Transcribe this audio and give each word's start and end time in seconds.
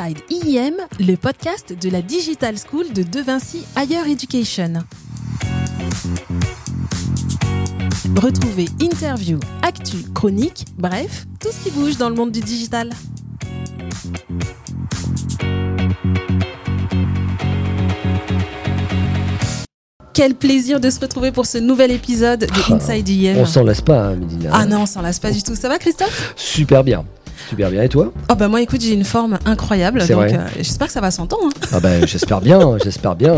Inside 0.00 0.22
IEM, 0.30 0.74
le 0.98 1.16
podcast 1.16 1.74
de 1.78 1.90
la 1.90 2.00
Digital 2.00 2.54
School 2.56 2.90
de 2.92 3.02
De 3.02 3.20
Vinci 3.20 3.64
Higher 3.76 4.10
Education. 4.10 4.72
Retrouvez 8.16 8.66
interviews, 8.80 9.40
actu, 9.62 9.98
chroniques, 10.14 10.64
bref, 10.78 11.26
tout 11.38 11.48
ce 11.52 11.64
qui 11.64 11.70
bouge 11.70 11.98
dans 11.98 12.08
le 12.08 12.14
monde 12.14 12.32
du 12.32 12.40
digital. 12.40 12.90
Quel 20.14 20.34
plaisir 20.34 20.80
de 20.80 20.90
se 20.90 21.00
retrouver 21.00 21.30
pour 21.32 21.46
ce 21.46 21.58
nouvel 21.58 21.90
épisode 21.92 22.40
de 22.40 22.46
Ah, 22.70 22.74
Inside 22.74 23.08
IEM. 23.08 23.38
On 23.38 23.46
s'en 23.46 23.62
lasse 23.62 23.80
pas, 23.80 24.08
hein, 24.08 24.16
Médina. 24.16 24.50
Ah 24.52 24.66
non, 24.66 24.82
on 24.82 24.86
s'en 24.86 25.02
lasse 25.02 25.18
pas 25.18 25.30
du 25.30 25.42
tout. 25.42 25.54
Ça 25.54 25.68
va, 25.68 25.78
Christophe? 25.78 26.34
Super 26.36 26.84
bien. 26.84 27.04
Super 27.48 27.70
bien. 27.70 27.82
Et 27.82 27.88
toi 27.88 28.12
Oh 28.30 28.34
bah 28.34 28.48
moi, 28.48 28.60
écoute, 28.62 28.80
j'ai 28.80 28.92
une 28.92 29.04
forme 29.04 29.38
incroyable. 29.44 30.00
Donc, 30.00 30.10
euh, 30.10 30.46
j'espère 30.56 30.86
que 30.88 30.92
ça 30.92 31.00
va 31.00 31.10
s'entendre. 31.10 31.46
hein. 31.46 31.68
Ah 31.72 31.80
ben, 31.80 32.06
j'espère 32.06 32.40
bien, 32.40 32.78
j'espère 32.84 33.16
bien. 33.16 33.34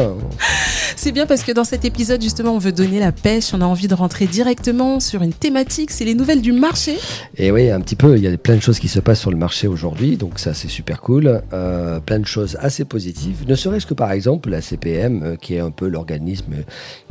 C'est 0.97 1.13
bien 1.13 1.27
parce 1.27 1.43
que 1.43 1.53
dans 1.53 1.65
cet 1.65 1.85
épisode, 1.85 2.21
justement, 2.23 2.53
on 2.55 2.59
veut 2.59 2.73
donner 2.73 2.99
la 3.01 3.13
pêche. 3.13 3.55
On 3.55 3.61
a 3.61 3.65
envie 3.65 3.89
de 3.89 3.95
rentrer 3.95 4.27
directement 4.27 5.01
sur 5.01 5.23
une 5.23 5.33
thématique. 5.33 5.91
C'est 5.91 6.05
les 6.05 6.15
nouvelles 6.15 6.43
du 6.43 6.53
marché. 6.53 6.97
Et 7.37 7.51
oui, 7.51 7.71
un 7.71 7.81
petit 7.81 7.97
peu, 7.97 8.17
il 8.17 8.23
y 8.23 8.27
a 8.27 8.37
plein 8.37 8.57
de 8.57 8.61
choses 8.63 8.79
qui 8.79 8.89
se 8.89 9.01
passent 9.01 9.21
sur 9.21 9.31
le 9.31 9.37
marché 9.37 9.67
aujourd'hui, 9.69 10.17
donc 10.17 10.39
ça 10.39 10.55
c'est 10.55 10.69
super 10.69 11.01
cool. 11.01 11.43
Euh, 11.53 12.01
plein 12.01 12.19
de 12.19 12.27
choses 12.27 12.57
assez 12.61 12.85
positives, 12.85 13.45
ne 13.49 13.55
serait-ce 13.55 13.87
que 13.87 13.95
par 13.95 14.13
exemple 14.13 14.51
la 14.51 14.61
CPM, 14.61 15.23
euh, 15.23 15.37
qui 15.37 15.55
est 15.55 15.61
un 15.61 15.71
peu 15.71 15.89
l'organisme 15.89 16.53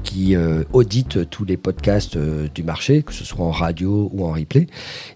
qui 0.03 0.35
euh, 0.35 0.63
audite 0.73 1.29
tous 1.29 1.45
les 1.45 1.57
podcasts 1.57 2.15
euh, 2.17 2.47
du 2.53 2.63
marché, 2.63 3.03
que 3.03 3.13
ce 3.13 3.23
soit 3.25 3.45
en 3.45 3.51
radio 3.51 4.09
ou 4.13 4.25
en 4.25 4.31
replay. 4.31 4.67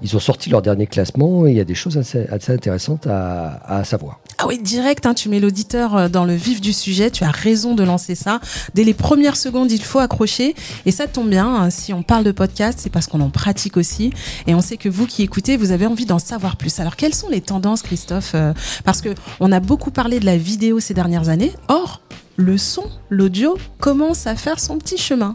Ils 0.01 0.15
ont 0.15 0.19
sorti 0.19 0.49
leur 0.49 0.61
dernier 0.61 0.87
classement 0.87 1.45
il 1.47 1.55
y 1.55 1.59
a 1.59 1.64
des 1.65 1.75
choses 1.75 1.97
assez, 1.97 2.27
intéressantes 2.29 3.07
à, 3.07 3.59
à 3.79 3.83
savoir. 3.83 4.19
Ah 4.37 4.47
oui, 4.47 4.59
direct, 4.61 5.05
hein, 5.05 5.13
tu 5.13 5.29
mets 5.29 5.39
l'auditeur 5.39 5.95
euh, 5.95 6.09
dans 6.09 6.25
le 6.25 6.33
vif 6.35 6.61
du 6.61 6.73
sujet. 6.73 7.09
Tu 7.11 7.23
as 7.23 7.31
raison 7.31 7.73
de 7.75 7.83
lancer 7.83 8.15
ça. 8.15 8.39
Dès 8.73 8.83
les 8.83 8.93
premières 8.93 9.37
secondes, 9.37 9.71
il 9.71 9.81
faut 9.81 9.99
accrocher. 9.99 10.55
Et 10.85 10.91
ça 10.91 11.07
tombe 11.07 11.29
bien. 11.29 11.47
hein, 11.47 11.69
si 11.69 11.93
on 11.93 12.03
parle 12.03 12.23
de 12.23 12.31
podcast, 12.31 12.79
c'est 12.81 12.89
parce 12.89 13.07
qu'on 13.07 13.21
en 13.21 13.29
pratique 13.29 13.77
aussi. 13.77 14.11
Et 14.47 14.53
on 14.55 14.61
sait 14.61 14.77
que 14.77 14.89
vous 14.89 15.05
qui 15.07 15.23
écoutez, 15.23 15.57
vous 15.57 15.71
avez 15.71 15.85
envie 15.85 16.05
d'en 16.05 16.19
savoir 16.19 16.57
plus. 16.57 16.79
Alors, 16.79 16.95
quelles 16.95 17.15
sont 17.15 17.29
les 17.29 17.41
tendances, 17.41 17.81
Christophe 17.81 18.31
Euh, 18.35 18.53
Parce 18.83 19.01
que 19.01 19.09
on 19.39 19.51
a 19.51 19.59
beaucoup 19.59 19.91
parlé 19.91 20.19
de 20.19 20.25
la 20.25 20.37
vidéo 20.37 20.79
ces 20.79 20.93
dernières 20.93 21.29
années. 21.29 21.51
Or, 21.67 22.01
le 22.37 22.57
son, 22.57 22.83
l'audio 23.09 23.57
commence 23.79 24.27
à 24.27 24.35
faire 24.35 24.59
son 24.59 24.77
petit 24.77 24.97
chemin. 24.97 25.33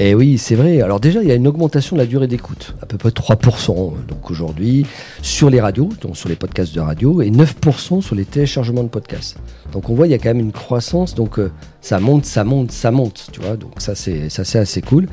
Et 0.00 0.14
oui, 0.14 0.38
c'est 0.38 0.54
vrai. 0.54 0.80
Alors 0.80 1.00
déjà, 1.00 1.22
il 1.22 1.28
y 1.28 1.32
a 1.32 1.34
une 1.34 1.48
augmentation 1.48 1.96
de 1.96 2.00
la 2.00 2.06
durée 2.06 2.28
d'écoute, 2.28 2.74
à 2.80 2.86
peu 2.86 2.96
près 2.98 3.08
3%. 3.10 3.92
Donc 4.06 4.30
aujourd'hui, 4.30 4.86
sur 5.22 5.50
les 5.50 5.60
radios, 5.60 5.88
donc 6.00 6.16
sur 6.16 6.28
les 6.28 6.36
podcasts 6.36 6.72
de 6.72 6.80
radio, 6.80 7.20
et 7.20 7.30
9% 7.32 8.00
sur 8.00 8.14
les 8.14 8.24
téléchargements 8.24 8.84
de 8.84 8.88
podcasts. 8.88 9.38
Donc 9.72 9.90
on 9.90 9.94
voit, 9.94 10.06
il 10.06 10.10
y 10.10 10.14
a 10.14 10.18
quand 10.18 10.28
même 10.28 10.38
une 10.38 10.52
croissance. 10.52 11.16
Donc 11.16 11.38
euh, 11.40 11.50
ça 11.80 11.98
monte, 11.98 12.24
ça 12.26 12.44
monte, 12.44 12.70
ça 12.70 12.92
monte. 12.92 13.26
Tu 13.32 13.40
vois, 13.40 13.56
donc 13.56 13.72
ça 13.78 13.94
c'est 13.96 14.28
ça 14.28 14.44
c'est 14.44 14.58
assez 14.60 14.82
cool. 14.82 15.08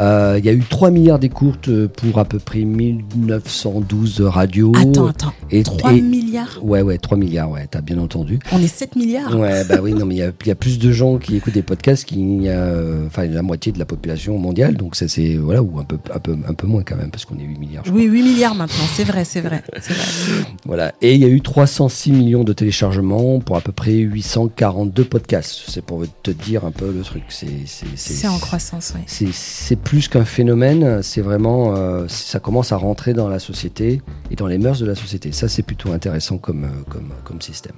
Euh, 0.00 0.36
il 0.38 0.44
y 0.44 0.48
a 0.48 0.52
eu 0.52 0.64
3 0.68 0.90
milliards 0.90 1.18
d'écoutes 1.18 1.68
euh, 1.68 1.88
pour 1.88 2.18
à 2.18 2.24
peu 2.24 2.38
près 2.38 2.60
1912 2.64 4.22
radios. 4.22 4.72
Attends, 4.76 5.08
attends. 5.08 5.32
Et, 5.50 5.62
3 5.62 5.92
et- 5.92 6.00
milliards? 6.00 6.58
Ouais, 6.62 6.80
ouais, 6.80 6.96
3 6.96 7.18
milliards, 7.18 7.50
ouais, 7.50 7.66
t'as 7.70 7.82
bien 7.82 7.98
entendu. 7.98 8.38
On 8.50 8.58
est 8.62 8.66
7 8.66 8.96
milliards 8.96 9.38
Ouais, 9.38 9.64
bah 9.64 9.76
oui, 9.82 9.92
non, 9.92 10.06
mais 10.06 10.14
il 10.14 10.18
y 10.18 10.22
a, 10.22 10.32
il 10.40 10.48
y 10.48 10.50
a 10.50 10.54
plus 10.54 10.78
de 10.78 10.90
gens 10.90 11.18
qui 11.18 11.36
écoutent 11.36 11.52
des 11.54 11.62
podcasts 11.62 12.04
qu'il 12.06 12.42
y 12.42 12.48
a, 12.48 12.52
euh, 12.52 13.06
enfin, 13.06 13.26
la 13.26 13.42
moitié 13.42 13.72
de 13.72 13.78
la 13.78 13.84
population 13.84 14.21
mondiale, 14.30 14.76
donc 14.76 14.96
ça 14.96 15.08
c'est, 15.08 15.36
voilà, 15.36 15.62
ou 15.62 15.78
un 15.78 15.84
peu, 15.84 15.98
un 16.12 16.18
peu, 16.18 16.36
un 16.48 16.54
peu 16.54 16.66
moins 16.66 16.82
quand 16.82 16.96
même, 16.96 17.10
parce 17.10 17.24
qu'on 17.24 17.38
est 17.38 17.44
8 17.44 17.58
milliards, 17.58 17.84
je 17.84 17.92
Oui, 17.92 18.04
8 18.04 18.22
milliards 18.22 18.54
maintenant. 18.54 18.84
C'est 18.92 19.04
vrai, 19.04 19.24
c'est 19.24 19.40
vrai. 19.40 19.62
c'est 19.80 19.92
vrai. 19.92 20.02
crois. 20.02 20.52
Voilà. 20.64 20.92
Et 21.02 21.14
il 21.14 21.20
y 21.20 21.24
a 21.24 21.28
eu 21.28 21.40
306 21.40 22.12
millions 22.12 22.44
de 22.44 22.52
téléchargements 22.52 23.40
pour 23.40 23.56
à 23.56 23.60
peu 23.60 23.72
près 23.72 23.92
842 23.92 25.04
podcasts. 25.04 25.64
C'est 25.68 25.84
pour 25.84 26.04
te 26.22 26.30
dire 26.30 26.64
un 26.64 26.70
peu 26.70 26.90
le 26.92 27.02
truc. 27.02 27.24
C'est, 27.28 27.66
c'est, 27.66 27.86
C'est 27.96 28.28
en 28.28 28.38
croissance, 28.38 28.92
oui. 28.94 29.02
c'est, 29.06 29.32
c'est 29.32 29.76
plus 29.76 30.08
qu'un 30.08 30.24
phénomène, 30.24 31.02
c'est 31.02 31.20
vraiment, 31.20 31.74
euh, 31.76 32.06
ça 32.08 32.38
commence 32.38 32.72
à 32.72 32.76
rentrer 32.76 33.12
dans 33.12 33.28
la 33.28 33.38
société 33.38 34.00
et 34.30 34.36
dans 34.36 34.46
les 34.46 34.58
mœurs 34.58 34.78
de 34.78 34.86
la 34.86 34.94
société. 34.94 35.32
Ça, 35.32 35.48
c'est 35.48 35.62
plutôt 35.62 35.92
intéressant 35.92 36.38
comme, 36.38 36.64
euh, 36.64 36.68
comme, 36.88 37.10
comme 37.24 37.40
système. 37.40 37.74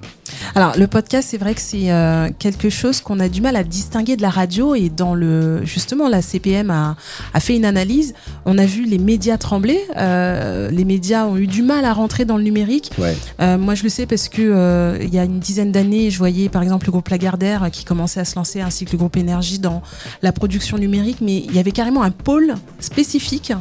Alors, 0.53 0.77
le 0.77 0.87
podcast, 0.87 1.29
c'est 1.31 1.37
vrai 1.37 1.53
que 1.53 1.61
c'est 1.61 1.91
euh, 1.91 2.29
quelque 2.37 2.69
chose 2.69 3.01
qu'on 3.01 3.19
a 3.19 3.29
du 3.29 3.41
mal 3.41 3.55
à 3.55 3.63
distinguer 3.63 4.15
de 4.15 4.21
la 4.21 4.29
radio. 4.29 4.75
Et 4.75 4.89
dans 4.89 5.15
le, 5.15 5.65
justement, 5.65 6.07
la 6.07 6.21
CPM 6.35 6.69
a, 6.69 6.95
a 7.33 7.39
fait 7.39 7.55
une 7.55 7.65
analyse. 7.65 8.13
On 8.45 8.57
a 8.57 8.65
vu 8.65 8.85
les 8.85 8.97
médias 8.97 9.37
trembler. 9.37 9.79
Euh, 9.97 10.69
les 10.69 10.85
médias 10.85 11.25
ont 11.25 11.37
eu 11.37 11.47
du 11.47 11.61
mal 11.61 11.85
à 11.85 11.93
rentrer 11.93 12.25
dans 12.25 12.37
le 12.37 12.43
numérique. 12.43 12.91
Ouais. 12.97 13.15
Euh, 13.41 13.57
moi, 13.57 13.73
je 13.75 13.83
le 13.83 13.89
sais 13.89 14.05
parce 14.05 14.27
que 14.29 14.41
euh, 14.41 14.97
il 15.01 15.13
y 15.13 15.19
a 15.19 15.23
une 15.23 15.39
dizaine 15.39 15.71
d'années, 15.71 16.09
je 16.11 16.17
voyais 16.17 16.49
par 16.49 16.61
exemple 16.61 16.85
le 16.87 16.91
groupe 16.91 17.09
Lagardère 17.09 17.69
qui 17.71 17.83
commençait 17.85 18.19
à 18.19 18.25
se 18.25 18.35
lancer, 18.35 18.61
ainsi 18.61 18.85
que 18.85 18.91
le 18.91 18.97
groupe 18.97 19.17
Énergie 19.17 19.59
dans 19.59 19.81
la 20.21 20.31
production 20.31 20.77
numérique. 20.77 21.17
Mais 21.21 21.37
il 21.37 21.55
y 21.55 21.59
avait 21.59 21.71
carrément 21.71 22.03
un 22.03 22.11
pôle 22.11 22.55
spécifique 22.79 23.53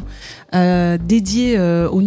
dédié 0.52 1.58
au, 1.58 2.00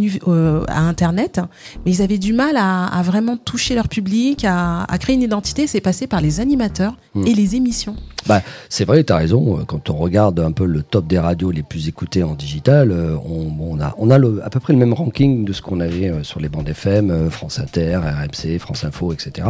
à 0.67 0.79
Internet. 0.81 1.41
Mais 1.85 1.91
ils 1.91 2.01
avaient 2.01 2.17
du 2.17 2.33
mal 2.33 2.56
à, 2.57 2.85
à 2.88 3.01
vraiment 3.01 3.35
toucher 3.38 3.75
leur 3.75 3.88
public, 3.89 4.45
à, 4.45 4.83
à 4.83 4.97
créer 4.97 5.16
une 5.16 5.22
identité. 5.22 5.67
C'est 5.67 5.81
passé 5.81 6.07
par 6.07 6.22
les 6.22 6.39
animateurs 6.39 6.94
Mm. 7.17 7.27
et 7.27 7.33
les 7.33 7.56
émissions. 7.56 7.95
Bah, 8.27 8.41
c'est 8.69 8.85
vrai, 8.85 9.03
tu 9.03 9.13
as 9.13 9.17
raison. 9.17 9.63
Quand 9.66 9.89
on 9.89 9.95
regarde 9.95 10.46
un 10.47 10.51
peu 10.53 10.65
le 10.65 10.81
top 10.81 11.07
des 11.07 11.19
radios 11.19 11.51
les 11.51 11.61
plus 11.61 11.87
écoutées 11.87 12.23
en 12.23 12.33
digital, 12.33 12.91
euh, 12.91 13.15
on, 13.25 13.79
a, 13.79 13.93
on 13.97 14.09
a 14.09 14.15
à 14.15 14.49
peu 14.49 14.59
près 14.59 14.73
le 14.73 14.79
même 14.79 14.93
ranking 14.93 15.45
de 15.45 15.53
ce 15.53 15.61
qu'on 15.61 15.79
avait 15.79 16.09
euh, 16.09 16.23
sur 16.23 16.39
les 16.39 16.49
bandes 16.49 16.69
FM, 16.69 17.11
euh, 17.11 17.29
France 17.29 17.59
Inter, 17.59 17.97
RMC, 17.97 18.57
France 18.59 18.83
Info, 18.83 19.13
etc. 19.13 19.47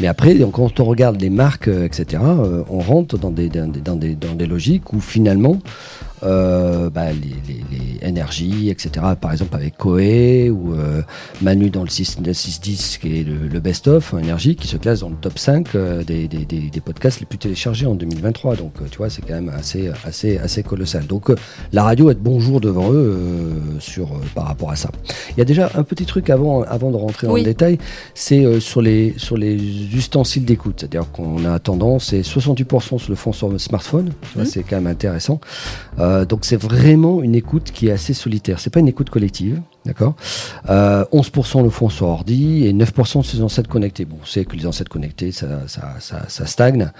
Mais 0.00 0.06
après, 0.06 0.36
quand 0.52 0.80
on 0.80 0.84
regarde 0.84 1.20
les 1.20 1.30
marques, 1.30 1.68
etc., 1.68 2.22
on 2.68 2.80
rentre 2.80 3.18
dans 3.18 3.30
des, 3.30 3.48
dans, 3.48 3.68
des, 3.68 3.80
dans, 3.80 3.96
des, 3.96 4.14
dans 4.14 4.34
des 4.34 4.46
logiques 4.46 4.92
où 4.92 5.00
finalement, 5.00 5.58
euh, 6.24 6.90
bah, 6.90 7.12
les, 7.12 7.34
les, 7.48 7.64
les 7.70 8.06
énergies, 8.08 8.70
etc., 8.70 9.06
par 9.20 9.32
exemple 9.32 9.54
avec 9.56 9.76
Koé 9.76 10.50
ou 10.50 10.74
euh, 10.74 11.02
Manu 11.42 11.70
dans 11.70 11.82
le 11.82 11.88
6, 11.88 12.18
le 12.24 12.32
610 12.32 12.98
qui 12.98 13.20
est 13.20 13.22
le, 13.24 13.48
le 13.48 13.60
best-of, 13.60 14.14
énergie, 14.20 14.56
qui 14.56 14.68
se 14.68 14.76
classe 14.76 15.00
dans 15.00 15.08
le 15.10 15.16
top 15.16 15.38
5 15.38 15.74
euh, 15.74 16.04
des, 16.04 16.28
des, 16.28 16.44
des, 16.44 16.60
des 16.70 16.80
podcasts 16.80 17.20
les 17.20 17.26
plus 17.26 17.38
téléchargés 17.38 17.86
en 17.86 17.94
2023. 17.94 18.56
Donc, 18.56 18.72
euh, 18.80 18.84
tu 18.90 18.98
vois, 18.98 19.10
c'est 19.10 19.22
quand 19.22 19.34
même 19.34 19.50
assez, 19.50 19.90
assez, 20.04 20.38
assez 20.38 20.62
colossal. 20.62 21.06
Donc, 21.06 21.30
euh, 21.30 21.36
la 21.72 21.82
radio 21.82 22.10
est 22.10 22.14
de 22.14 22.20
bonjour 22.20 22.60
devant 22.60 22.92
eux 22.92 22.96
euh, 22.96 23.50
sur, 23.80 24.06
euh, 24.12 24.20
par 24.34 24.46
rapport 24.46 24.70
à 24.70 24.76
ça. 24.76 24.90
Il 25.30 25.38
y 25.38 25.42
a 25.42 25.44
déjà 25.44 25.70
un 25.74 25.82
petit 25.82 26.04
truc 26.06 26.30
avant, 26.30 26.62
avant 26.62 26.90
de 26.90 26.96
rentrer 26.96 27.26
dans 27.26 27.34
Oui. 27.34 27.40
le 27.40 27.46
détail, 27.46 27.78
c'est 28.14 28.44
euh, 28.44 28.60
sur, 28.60 28.82
les, 28.82 29.14
sur 29.16 29.36
les 29.36 29.54
ustensiles 29.94 30.44
d'écoute. 30.44 30.76
C'est-à-dire 30.80 31.10
qu'on 31.10 31.44
a 31.44 31.58
tendance, 31.58 32.06
c'est 32.06 32.20
68% 32.20 32.98
se 32.98 33.08
le 33.08 33.14
font 33.16 33.32
sur 33.32 33.48
le 33.48 33.58
smartphone. 33.58 34.12
Mhm. 34.36 34.44
c'est 34.44 34.62
quand 34.62 34.76
même 34.76 34.86
intéressant. 34.86 35.40
Euh, 35.98 36.13
donc, 36.24 36.44
c'est 36.44 36.56
vraiment 36.56 37.22
une 37.22 37.34
écoute 37.34 37.70
qui 37.72 37.88
est 37.88 37.92
assez 37.92 38.14
solitaire. 38.14 38.60
C'est 38.60 38.70
pas 38.70 38.80
une 38.80 38.88
écoute 38.88 39.10
collective. 39.10 39.60
D'accord? 39.84 40.14
Euh, 40.70 41.04
11% 41.12 41.62
le 41.62 41.68
font 41.68 41.90
sur 41.90 42.06
ordi 42.06 42.66
et 42.66 42.72
9% 42.72 43.22
sur 43.22 43.36
les 43.36 43.42
enceintes 43.42 43.68
connectées. 43.68 44.06
Bon, 44.06 44.16
on 44.22 44.24
sait 44.24 44.46
que 44.46 44.56
les 44.56 44.66
enceintes 44.66 44.88
connectées, 44.88 45.30
ça, 45.30 45.68
ça, 45.68 45.96
ça, 46.28 46.46
stagne. 46.46 46.90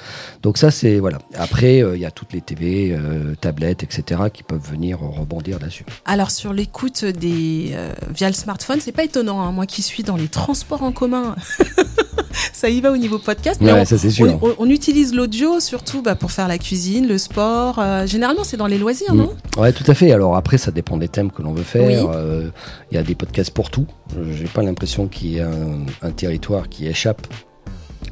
Donc 0.42 0.58
ça, 0.58 0.70
c'est... 0.70 0.98
Voilà. 0.98 1.16
Après, 1.34 1.82
euh, 1.82 1.96
il 1.96 2.02
y 2.02 2.04
a 2.04 2.10
toutes 2.10 2.34
les 2.34 2.42
TV, 2.42 2.92
euh, 2.92 3.34
tablettes, 3.40 3.82
etc. 3.82 4.24
qui 4.30 4.42
peuvent 4.42 4.60
venir 4.70 5.00
rebondir 5.00 5.58
là-dessus. 5.60 5.86
Alors 6.04 6.30
sur 6.30 6.52
l'écoute 6.52 7.06
des 7.06 7.70
euh, 7.72 7.92
via 8.14 8.28
le 8.28 8.34
smartphone, 8.34 8.80
c'est 8.80 8.92
pas 8.92 9.04
étonnant. 9.04 9.40
hein. 9.40 9.52
Moi 9.52 9.64
qui 9.64 9.80
suis 9.80 10.02
dans 10.02 10.16
les 10.16 10.28
transports 10.28 10.82
en 10.82 10.92
commun, 10.92 11.36
ça 12.52 12.68
y 12.68 12.80
va 12.80 12.90
au 12.92 12.96
niveau 12.96 13.18
podcast. 13.18 13.60
mais 13.60 13.72
on- 13.72 13.84
ça 13.84 13.98
c'est 13.98 14.10
sûr. 14.10 14.38
On, 14.42 14.48
on- 14.48 14.54
on 14.58 14.70
utilise 14.70 15.14
l'audio 15.14 15.60
surtout 15.60 16.02
bah, 16.02 16.14
pour 16.14 16.30
faire 16.32 16.48
la 16.48 16.58
cuisine, 16.58 17.06
le 17.06 17.18
sport. 17.18 17.78
euh, 17.78 18.06
généralement, 18.06 18.44
c'est 18.44 18.56
dans 18.56 18.66
les 18.66 18.78
loisirs, 18.78 19.14
Mm. 19.14 19.18
non 19.18 19.34
Ouais, 19.56 19.72
tout 19.72 19.84
à 19.88 19.94
fait. 19.94 20.12
Alors 20.12 20.36
après, 20.36 20.58
ça 20.58 20.70
dépend 20.70 20.96
des 20.96 21.08
thèmes 21.08 21.30
que 21.30 21.42
l'on 21.42 21.52
veut 21.52 21.62
faire. 21.62 21.86
Oui. 21.86 21.94
Euh, 22.14 22.48
Il 22.90 22.94
y 22.96 22.98
a 22.98 23.02
des 23.02 23.14
podcasts 23.14 23.50
pour 23.52 23.70
tout. 23.70 23.86
Euh, 24.16 24.32
J'ai 24.34 24.44
pas 24.46 24.62
l'impression 24.62 25.06
qu'il 25.08 25.28
y 25.32 25.36
ait 25.38 25.42
un, 25.42 25.84
un 26.02 26.10
territoire 26.10 26.68
qui 26.68 26.86
échappe 26.86 27.26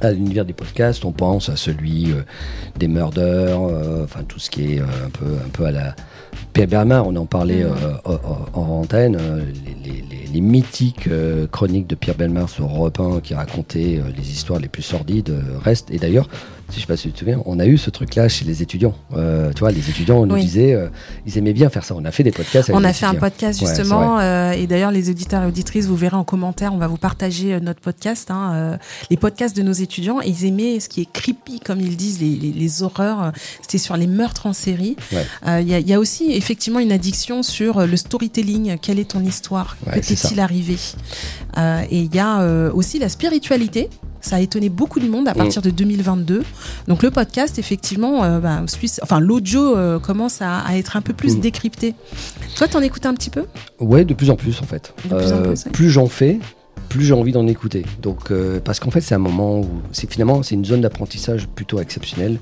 à 0.00 0.10
l'univers 0.10 0.44
des 0.44 0.52
podcasts. 0.54 1.04
On 1.04 1.12
pense 1.12 1.48
à 1.48 1.56
celui 1.56 2.10
euh, 2.10 2.22
des 2.78 2.88
murders, 2.88 3.60
euh, 3.60 4.04
enfin 4.04 4.20
tout 4.26 4.38
ce 4.40 4.50
qui 4.50 4.74
est 4.74 4.80
euh, 4.80 4.84
un 5.06 5.10
peu, 5.10 5.26
un 5.26 5.48
peu 5.52 5.64
à 5.66 5.70
la 5.70 5.94
Pierre 6.52 6.66
Bernard. 6.68 7.06
On 7.06 7.14
en 7.16 7.26
parlait 7.26 7.64
en- 7.64 8.10
en 8.12 8.60
en 8.60 8.80
antenne. 8.80 9.16
Les, 10.32 10.40
mythiques 10.40 11.06
euh, 11.08 11.46
chroniques 11.46 11.86
de 11.86 11.94
Pierre 11.94 12.16
Belmar 12.16 12.48
sur 12.48 12.64
Europe 12.64 13.00
1 13.00 13.20
qui 13.20 13.34
racontaient 13.34 13.98
euh, 13.98 14.10
les 14.16 14.30
histoires 14.30 14.58
les 14.60 14.68
plus 14.68 14.82
sordides 14.82 15.30
euh, 15.30 15.58
restent. 15.62 15.90
Et 15.90 15.98
d'ailleurs, 15.98 16.28
je 16.76 16.80
sais 16.80 16.86
pas 16.86 16.96
si 16.96 17.08
tu 17.08 17.12
te 17.12 17.18
souviens, 17.18 17.40
on 17.46 17.58
a 17.60 17.66
eu 17.66 17.78
ce 17.78 17.90
truc-là 17.90 18.28
chez 18.28 18.44
les 18.44 18.62
étudiants. 18.62 18.94
Euh, 19.14 19.52
tu 19.52 19.60
vois, 19.60 19.70
les 19.72 19.88
étudiants, 19.90 20.18
on 20.18 20.26
nous 20.26 20.38
disait, 20.38 20.74
euh, 20.74 20.88
ils 21.26 21.36
aimaient 21.38 21.52
bien 21.52 21.68
faire 21.70 21.84
ça. 21.84 21.94
On 21.94 22.04
a 22.04 22.10
fait 22.10 22.22
des 22.22 22.30
podcasts. 22.32 22.70
avec 22.70 22.76
On 22.76 22.80
les 22.80 22.88
a 22.88 22.92
fait 22.92 23.06
un 23.06 23.14
podcast 23.14 23.60
Ouais, 23.60 23.66
justement, 23.68 24.18
euh, 24.20 24.52
et 24.52 24.66
d'ailleurs 24.66 24.90
les 24.90 25.10
auditeurs 25.10 25.42
et 25.42 25.46
auditrices, 25.46 25.86
vous 25.86 25.96
verrez 25.96 26.16
en 26.16 26.24
commentaire, 26.24 26.72
on 26.74 26.78
va 26.78 26.86
vous 26.86 26.96
partager 26.96 27.54
euh, 27.54 27.60
notre 27.60 27.80
podcast, 27.80 28.30
hein, 28.30 28.78
les 29.10 29.16
podcasts 29.16 29.56
de 29.56 29.62
nos 29.62 29.72
étudiants. 29.72 30.20
et 30.22 30.28
ils 30.28 30.44
aimaient 30.46 30.80
ce 30.80 30.88
qui 30.88 31.00
est 31.02 31.12
creepy, 31.12 31.60
comme 31.60 31.80
ils 31.80 31.96
disent, 31.96 32.20
les, 32.20 32.36
les, 32.36 32.52
les 32.52 32.82
horreurs. 32.82 33.32
C'était 33.60 33.78
sur 33.78 33.96
les 33.96 34.06
meurtres 34.06 34.46
en 34.46 34.52
série. 34.52 34.96
Il 35.12 35.16
Ouais. 35.18 35.64
y, 35.64 35.74
a, 35.74 35.80
y 35.80 35.92
a 35.94 35.98
aussi 35.98 36.32
effectivement 36.32 36.78
une 36.78 36.92
addiction 36.92 37.42
sur 37.42 37.86
le 37.86 37.96
storytelling. 37.96 38.78
Quelle 38.80 38.98
est 38.98 39.10
ton 39.10 39.22
histoire? 39.24 39.76
Ouais, 39.86 40.00
Que 40.00 40.06
t'est-il 40.06 40.40
arrivé? 40.40 40.76
Et 41.90 41.98
il 42.00 42.14
y 42.14 42.18
a 42.18 42.70
aussi 42.72 42.98
la 42.98 43.08
spiritualité. 43.08 43.88
Ça 44.22 44.36
a 44.36 44.40
étonné 44.40 44.68
beaucoup 44.70 45.00
de 45.00 45.08
monde 45.08 45.28
à 45.28 45.34
partir 45.34 45.60
de 45.62 45.70
2022. 45.70 46.42
Donc 46.88 47.02
le 47.02 47.10
podcast, 47.10 47.58
effectivement, 47.58 48.24
euh, 48.24 48.38
bah, 48.38 48.62
suisse- 48.66 49.00
enfin 49.02 49.20
l'audio 49.20 49.76
euh, 49.76 49.98
commence 49.98 50.40
à, 50.40 50.60
à 50.60 50.76
être 50.76 50.96
un 50.96 51.02
peu 51.02 51.12
plus 51.12 51.36
Mm. 51.36 51.40
décrypté. 51.40 51.94
Toi, 52.56 52.68
t'en 52.68 52.80
écoutes 52.80 53.04
un 53.04 53.14
petit 53.14 53.30
peu? 53.30 53.44
Ouais, 53.80 54.04
de 54.04 54.14
plus 54.14 54.30
en 54.30 54.36
plus 54.36 54.60
en 54.62 54.64
fait. 54.66 54.94
De 55.10 55.16
plus 55.16 55.32
en 55.32 55.42
plus, 55.42 55.64
ouais. 55.66 55.70
plus 55.72 55.90
j'en 55.90 56.06
fais, 56.06 56.38
plus 56.88 57.04
j'ai 57.04 57.14
envie 57.14 57.32
d'en 57.32 57.46
écouter. 57.46 57.84
Donc, 58.00 58.30
euh, 58.30 58.60
parce 58.64 58.78
qu'en 58.80 58.90
fait, 58.90 59.00
c'est 59.00 59.14
un 59.14 59.18
moment 59.18 59.58
où 59.60 59.66
c'est 59.92 60.10
finalement 60.10 60.42
c'est 60.42 60.54
une 60.54 60.64
zone 60.64 60.80
d'apprentissage 60.82 61.48
plutôt 61.48 61.80
exceptionnelle, 61.80 62.38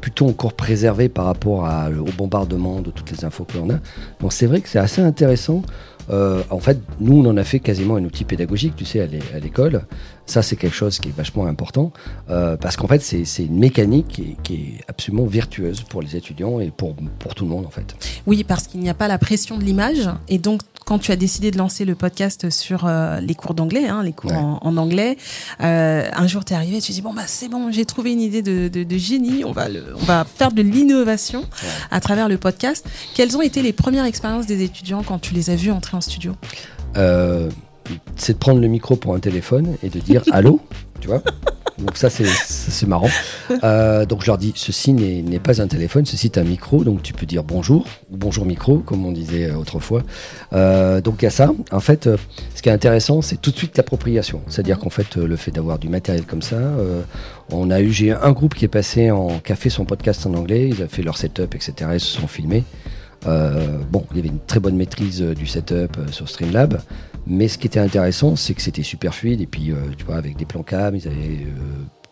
plutôt 0.00 0.26
encore 0.26 0.54
préservée 0.54 1.08
par 1.08 1.26
rapport 1.26 1.66
à- 1.66 1.90
au 1.90 2.10
bombardement 2.16 2.80
de 2.80 2.90
toutes 2.90 3.10
les 3.12 3.24
infos 3.24 3.44
que 3.44 3.56
l'on 3.58 3.70
a. 3.70 3.78
Donc, 4.20 4.32
c'est 4.32 4.46
vrai 4.46 4.60
que 4.62 4.68
c'est 4.68 4.78
assez 4.78 5.02
intéressant. 5.02 5.62
Euh, 6.10 6.42
en 6.50 6.58
fait, 6.58 6.78
nous, 7.00 7.16
on 7.24 7.28
en 7.30 7.36
a 7.36 7.44
fait 7.44 7.60
quasiment 7.60 7.96
un 7.96 8.04
outil 8.04 8.24
pédagogique, 8.24 8.74
tu 8.76 8.84
sais, 8.84 9.00
à 9.00 9.06
l'é- 9.06 9.20
à 9.34 9.38
l'école. 9.38 9.82
Ça, 10.26 10.42
c'est 10.42 10.56
quelque 10.56 10.74
chose 10.76 10.98
qui 10.98 11.08
est 11.08 11.16
vachement 11.16 11.46
important 11.46 11.92
euh, 12.30 12.56
parce 12.56 12.76
qu'en 12.76 12.86
fait, 12.86 13.00
c'est 13.02 13.44
une 13.44 13.58
mécanique 13.58 14.08
qui 14.08 14.22
est, 14.22 14.36
qui 14.42 14.54
est 14.54 14.74
absolument 14.88 15.24
vertueuse 15.26 15.82
pour 15.82 16.02
les 16.02 16.16
étudiants 16.16 16.60
et 16.60 16.70
pour, 16.70 16.94
pour 17.18 17.34
tout 17.34 17.44
le 17.44 17.50
monde, 17.50 17.66
en 17.66 17.70
fait. 17.70 17.94
Oui, 18.26 18.44
parce 18.44 18.66
qu'il 18.66 18.80
n'y 18.80 18.90
a 18.90 18.94
pas 18.94 19.08
la 19.08 19.18
pression 19.18 19.56
de 19.58 19.64
l'image. 19.64 20.08
Et 20.28 20.38
donc, 20.38 20.62
quand 20.86 20.98
tu 20.98 21.12
as 21.12 21.16
décidé 21.16 21.50
de 21.52 21.58
lancer 21.58 21.84
le 21.84 21.94
podcast 21.94 22.50
sur 22.50 22.84
euh, 22.86 23.20
les 23.20 23.34
cours 23.34 23.54
d'anglais, 23.54 23.86
hein, 23.86 24.02
les 24.02 24.12
cours 24.12 24.30
Ouais. 24.32 24.36
en, 24.36 24.58
en 24.62 24.76
anglais, 24.76 25.16
euh, 25.62 26.08
un 26.12 26.26
jour 26.26 26.44
tu 26.44 26.52
es 26.52 26.56
arrivé, 26.56 26.80
tu 26.80 26.90
dis 26.92 27.00
bon 27.02 27.12
bah 27.14 27.22
c'est 27.26 27.48
bon, 27.48 27.70
j'ai 27.70 27.84
trouvé 27.84 28.12
une 28.12 28.20
idée 28.20 28.42
de, 28.42 28.66
de- 28.68 28.82
de 28.82 28.96
génie, 28.98 29.44
on 29.44 29.52
va 29.52 29.68
le, 29.68 29.84
on 29.96 30.04
va 30.04 30.24
faire 30.24 30.50
de 30.52 30.62
l'innovation 30.62 31.44
à 31.92 32.00
travers 32.00 32.28
le 32.28 32.38
podcast. 32.38 32.84
Quelles 33.14 33.36
ont 33.36 33.42
été 33.42 33.62
les 33.62 33.72
premières 33.72 34.04
expériences 34.04 34.46
des 34.46 34.62
étudiants 34.64 35.02
quand 35.04 35.18
tu 35.20 35.32
les 35.34 35.50
as 35.50 35.54
vus 35.56 35.70
entrer 35.70 35.96
en 35.96 35.99
studio 36.00 36.32
Euh, 36.96 37.48
c'est 38.16 38.34
de 38.34 38.38
prendre 38.38 38.60
le 38.60 38.68
micro 38.68 38.96
pour 38.96 39.14
un 39.14 39.20
téléphone 39.20 39.76
et 39.82 39.88
de 39.88 39.98
dire 39.98 40.22
allô, 40.32 40.60
tu 41.00 41.08
vois. 41.08 41.22
Donc 41.80 41.96
ça 41.96 42.10
c'est 42.10 42.86
marrant. 42.86 43.08
Euh, 43.64 44.04
donc 44.04 44.20
je 44.20 44.26
leur 44.26 44.36
dis 44.36 44.52
ceci 44.54 44.92
n'est 44.92 45.38
pas 45.38 45.62
un 45.62 45.66
téléphone, 45.66 46.04
ceci 46.04 46.26
est 46.26 46.38
un 46.38 46.44
micro, 46.44 46.84
donc 46.84 47.02
tu 47.02 47.14
peux 47.14 47.24
dire 47.24 47.42
bonjour 47.42 47.86
ou 48.10 48.16
bonjour 48.18 48.44
micro 48.44 48.78
comme 48.78 49.06
on 49.06 49.12
disait 49.12 49.50
euh, 49.50 49.56
autrefois. 49.56 50.02
Euh, 50.52 51.00
donc 51.00 51.22
il 51.22 51.24
y 51.24 51.28
a 51.28 51.30
ça. 51.30 51.50
En 51.72 51.80
fait, 51.80 52.08
ce 52.54 52.62
qui 52.62 52.68
est 52.68 52.72
intéressant, 52.72 53.22
c'est 53.22 53.40
tout 53.40 53.50
de 53.50 53.56
suite 53.56 53.76
l'appropriation. 53.78 54.42
C'est-à-dire 54.46 54.78
qu'en 54.78 54.90
fait, 54.90 55.16
le 55.16 55.36
fait 55.36 55.52
d'avoir 55.52 55.78
du 55.78 55.88
matériel 55.88 56.24
comme 56.24 56.42
ça, 56.42 56.56
euh, 56.56 57.00
on 57.50 57.70
a 57.70 57.80
eu 57.80 57.90
j'ai 57.90 58.12
un 58.12 58.32
groupe 58.32 58.54
qui 58.54 58.66
est 58.66 58.68
passé 58.68 59.10
en 59.10 59.40
fait 59.42 59.70
son 59.70 59.86
podcast 59.86 60.26
en 60.26 60.34
anglais, 60.34 60.68
ils 60.68 60.82
ont 60.82 60.88
fait 60.88 61.02
leur 61.02 61.16
setup, 61.16 61.54
etc. 61.54 61.72
Ils 61.94 62.00
se 62.00 62.20
sont 62.20 62.26
filmés. 62.26 62.64
Euh, 63.26 63.78
bon, 63.90 64.06
il 64.10 64.16
y 64.16 64.20
avait 64.20 64.28
une 64.28 64.40
très 64.40 64.60
bonne 64.60 64.76
maîtrise 64.76 65.22
euh, 65.22 65.34
du 65.34 65.46
setup 65.46 65.98
euh, 65.98 66.10
sur 66.10 66.28
Streamlab, 66.28 66.80
mais 67.26 67.48
ce 67.48 67.58
qui 67.58 67.66
était 67.66 67.80
intéressant, 67.80 68.36
c'est 68.36 68.54
que 68.54 68.62
c'était 68.62 68.82
super 68.82 69.14
fluide 69.14 69.40
et 69.40 69.46
puis, 69.46 69.72
tu 69.98 70.04
vois, 70.04 70.16
avec 70.16 70.36
des 70.36 70.46
plans 70.46 70.62
cam, 70.62 70.96
ils 70.96 71.06
avaient 71.06 71.46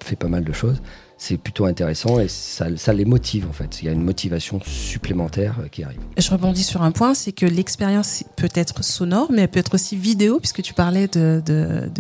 fait 0.05 0.17
pas 0.17 0.29
mal 0.29 0.45
de 0.45 0.53
choses. 0.53 0.81
C'est 1.21 1.37
plutôt 1.37 1.65
intéressant 1.65 2.21
et 2.21 2.29
ça, 2.29 2.69
les 2.93 3.05
motive 3.05 3.47
en 3.49 3.53
fait. 3.53 3.83
Il 3.83 3.87
y 3.87 3.89
a 3.89 3.93
une 3.93 4.05
motivation 4.05 4.61
supplémentaire 4.65 5.57
qui 5.73 5.83
arrive. 5.83 5.99
Je 6.17 6.31
rebondis 6.31 6.63
sur 6.63 6.83
un 6.83 6.93
point, 6.93 7.15
c'est 7.15 7.33
que 7.33 7.47
l'expérience 7.47 8.23
peut 8.37 8.51
être 8.55 8.85
sonore, 8.85 9.33
mais 9.33 9.43
elle 9.43 9.49
peut 9.49 9.59
être 9.59 9.75
aussi 9.75 9.97
vidéo, 9.97 10.39
puisque 10.39 10.63
tu 10.63 10.75
parlais 10.75 11.09
de, 11.09 11.43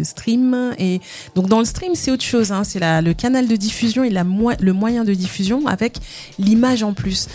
stream. 0.04 0.74
Et 0.78 1.00
donc 1.34 1.48
dans 1.48 1.58
le 1.58 1.64
stream, 1.64 1.96
c'est 1.96 2.12
autre 2.12 2.22
chose. 2.22 2.52
Hein, 2.52 2.62
c'est 2.62 2.78
le 2.78 3.12
canal 3.14 3.48
de 3.48 3.56
diffusion 3.56 4.04
et 4.04 4.10
le 4.10 4.72
moyen 4.72 5.02
de 5.02 5.14
diffusion 5.14 5.66
avec 5.66 5.98
l'image 6.38 6.84
en 6.84 6.92
plus. 6.92 7.26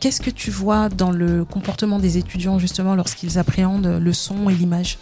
Qu'est-ce 0.00 0.20
que 0.20 0.30
tu 0.30 0.50
vois 0.50 0.88
dans 0.88 1.10
le 1.10 1.44
comportement 1.44 1.98
des 1.98 2.18
étudiants 2.18 2.58
justement 2.58 2.94
lorsqu'ils 2.94 3.38
appréhendent 3.38 3.98
le 4.00 4.12
son 4.12 4.48
et 4.48 4.54
l'image? 4.54 4.98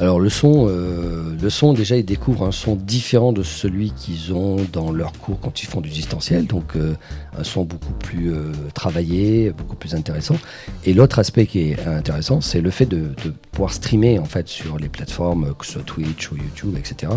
Alors 0.00 0.20
le 0.20 0.28
son, 0.28 0.68
euh, 0.68 1.34
le 1.40 1.50
son 1.50 1.72
déjà 1.72 1.96
ils 1.96 2.04
découvrent 2.04 2.44
un 2.44 2.52
son 2.52 2.76
différent 2.76 3.32
de 3.32 3.42
celui 3.42 3.90
qu'ils 3.90 4.32
ont 4.32 4.58
dans 4.72 4.92
leurs 4.92 5.12
cours 5.12 5.40
quand 5.40 5.60
ils 5.60 5.66
font 5.66 5.80
du 5.80 5.88
distanciel, 5.88 6.46
donc 6.46 6.76
euh, 6.76 6.94
un 7.36 7.42
son 7.42 7.64
beaucoup 7.64 7.92
plus 7.94 8.32
euh, 8.32 8.52
travaillé, 8.74 9.50
beaucoup 9.50 9.74
plus 9.74 9.96
intéressant. 9.96 10.36
Et 10.84 10.94
l'autre 10.94 11.18
aspect 11.18 11.46
qui 11.46 11.70
est 11.70 11.84
intéressant, 11.84 12.40
c'est 12.40 12.60
le 12.60 12.70
fait 12.70 12.86
de, 12.86 13.10
pouvoir 13.50 13.72
streamer 13.72 14.20
en 14.20 14.24
fait 14.24 14.46
sur 14.46 14.78
les 14.78 14.88
plateformes, 14.88 15.52
que 15.58 15.66
ce 15.66 15.72
soit 15.72 15.82
Twitch 15.82 16.30
ou 16.30 16.36
YouTube, 16.36 16.76
etc. 16.78 17.10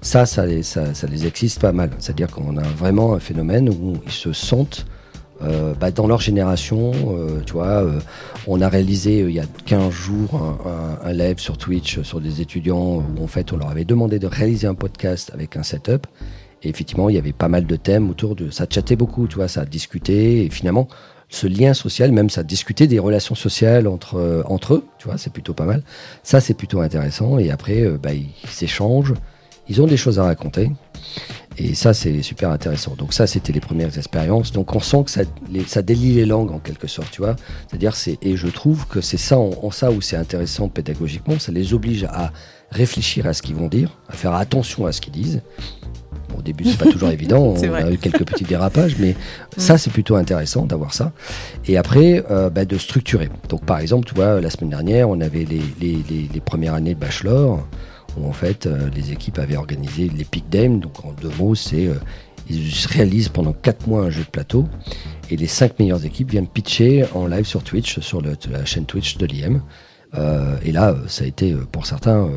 Ça, 0.00 0.24
ça 0.24 0.46
les, 0.46 0.62
ça 0.62 0.84
les 1.10 1.26
excite 1.26 1.58
pas 1.58 1.72
mal. 1.72 1.90
C'est-à-dire 1.98 2.28
qu'on 2.28 2.56
a 2.58 2.62
vraiment 2.62 3.14
un 3.14 3.20
phénomène 3.20 3.68
où 3.68 3.96
ils 4.06 4.12
se 4.12 4.32
sentent 4.32 4.86
euh, 5.42 5.74
bah, 5.74 5.90
dans 5.90 6.06
leur 6.06 6.20
génération, 6.20 6.92
euh, 7.14 7.40
tu 7.46 7.54
vois, 7.54 7.82
euh, 7.82 7.98
on 8.46 8.60
a 8.60 8.68
réalisé 8.68 9.20
il 9.20 9.30
y 9.30 9.40
a 9.40 9.46
15 9.64 9.90
jours 9.90 10.58
un, 11.02 11.12
live 11.12 11.38
sur 11.38 11.56
Twitch 11.56 12.02
sur 12.02 12.20
des 12.20 12.40
étudiants 12.40 12.96
où 12.96 13.22
en 13.22 13.26
fait 13.26 13.52
on 13.52 13.56
leur 13.56 13.70
avait 13.70 13.84
demandé 13.84 14.18
de 14.18 14.26
réaliser 14.26 14.66
un 14.66 14.74
podcast 14.74 15.30
avec 15.32 15.56
un 15.56 15.62
setup. 15.62 16.06
Et 16.62 16.68
effectivement, 16.68 17.08
il 17.08 17.14
y 17.14 17.18
avait 17.18 17.32
pas 17.32 17.48
mal 17.48 17.64
de 17.66 17.76
thèmes 17.76 18.10
autour 18.10 18.36
de 18.36 18.50
ça. 18.50 18.66
chattait 18.68 18.96
beaucoup, 18.96 19.26
tu 19.26 19.36
vois, 19.36 19.48
ça 19.48 19.64
discutait. 19.64 20.44
Et 20.44 20.50
finalement, 20.50 20.88
ce 21.30 21.46
lien 21.46 21.72
social, 21.72 22.12
même 22.12 22.28
ça 22.28 22.42
discutait 22.42 22.86
des 22.86 22.98
relations 22.98 23.34
sociales 23.34 23.88
entre, 23.88 24.44
entre 24.46 24.74
eux, 24.74 24.84
tu 24.98 25.08
vois, 25.08 25.16
c'est 25.16 25.32
plutôt 25.32 25.54
pas 25.54 25.64
mal. 25.64 25.82
Ça, 26.22 26.40
c'est 26.40 26.52
plutôt 26.52 26.80
intéressant. 26.80 27.38
Et 27.38 27.50
après, 27.50 27.86
bah, 28.02 28.12
ils 28.12 28.28
s'échangent. 28.46 29.14
Ils 29.70 29.80
ont 29.80 29.86
des 29.86 29.96
choses 29.96 30.18
à 30.18 30.24
raconter. 30.24 30.70
Et 31.62 31.74
ça, 31.74 31.92
c'est 31.92 32.22
super 32.22 32.50
intéressant. 32.50 32.94
Donc 32.96 33.12
ça, 33.12 33.26
c'était 33.26 33.52
les 33.52 33.60
premières 33.60 33.98
expériences. 33.98 34.50
Donc 34.50 34.74
on 34.74 34.80
sent 34.80 35.04
que 35.04 35.10
ça, 35.10 35.22
les- 35.52 35.64
ça 35.64 35.82
délie 35.82 36.14
les 36.14 36.24
langues 36.24 36.52
en 36.52 36.58
quelque 36.58 36.86
sorte, 36.86 37.10
tu 37.10 37.20
vois. 37.20 37.36
C'est-à-dire, 37.68 37.94
c'est 37.96 38.16
et 38.22 38.36
je 38.36 38.46
trouve 38.46 38.86
que 38.86 39.00
c'est 39.02 39.18
ça, 39.18 39.38
en, 39.38 39.50
en 39.62 39.70
ça 39.70 39.90
où 39.90 40.00
c'est 40.00 40.16
intéressant 40.16 40.68
pédagogiquement, 40.68 41.38
ça 41.38 41.52
les 41.52 41.74
oblige 41.74 42.04
à 42.04 42.32
réfléchir 42.70 43.26
à 43.26 43.34
ce 43.34 43.42
qu'ils 43.42 43.56
vont 43.56 43.68
dire, 43.68 43.90
à 44.08 44.12
faire 44.14 44.32
attention 44.34 44.86
à 44.86 44.92
ce 44.92 45.00
qu'ils 45.02 45.12
disent. 45.12 45.42
Bon, 46.30 46.38
au 46.38 46.42
début, 46.42 46.64
c'est 46.64 46.78
pas 46.78 46.90
toujours 46.90 47.10
évident. 47.18 47.42
On 47.42 47.52
vrai. 47.54 47.82
a 47.82 47.90
eu 47.90 47.98
quelques 47.98 48.24
petits 48.24 48.44
dérapages, 48.44 48.96
mais 48.98 49.14
ça, 49.58 49.76
c'est 49.76 49.90
plutôt 49.92 50.14
intéressant 50.16 50.64
d'avoir 50.64 50.94
ça. 50.94 51.12
Et 51.66 51.76
après, 51.76 52.24
euh, 52.30 52.48
bah, 52.48 52.64
de 52.64 52.78
structurer. 52.78 53.28
Donc, 53.48 53.64
par 53.66 53.80
exemple, 53.80 54.06
tu 54.08 54.14
vois, 54.14 54.40
la 54.40 54.48
semaine 54.48 54.70
dernière, 54.70 55.10
on 55.10 55.20
avait 55.20 55.44
les, 55.44 55.60
les, 55.80 55.98
les, 56.08 56.28
les 56.32 56.40
premières 56.40 56.74
années 56.74 56.94
de 56.94 57.00
bachelor, 57.00 57.66
où 58.16 58.28
en 58.28 58.32
fait, 58.32 58.66
euh, 58.66 58.90
les 58.94 59.12
équipes 59.12 59.38
avaient 59.38 59.56
organisé 59.56 60.08
l'Epic 60.08 60.44
Game. 60.50 60.80
Donc, 60.80 61.04
en 61.04 61.12
deux 61.12 61.30
mots, 61.38 61.54
c'est 61.54 61.86
euh, 61.86 61.94
ils 62.48 62.72
réalisent 62.88 63.28
pendant 63.28 63.52
quatre 63.52 63.86
mois 63.86 64.02
un 64.02 64.10
jeu 64.10 64.22
de 64.22 64.28
plateau, 64.28 64.66
et 65.30 65.36
les 65.36 65.46
cinq 65.46 65.78
meilleures 65.78 66.04
équipes 66.04 66.30
viennent 66.30 66.48
pitcher 66.48 67.04
en 67.14 67.26
live 67.26 67.44
sur 67.44 67.62
Twitch, 67.62 68.00
sur 68.00 68.20
la 68.22 68.64
chaîne 68.64 68.86
Twitch 68.86 69.18
de 69.18 69.26
l'IM. 69.26 69.62
Euh, 70.14 70.56
et 70.64 70.72
là, 70.72 70.96
ça 71.06 71.22
a 71.22 71.26
été 71.28 71.54
pour 71.70 71.86
certains 71.86 72.28